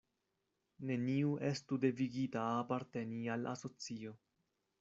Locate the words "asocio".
3.55-4.19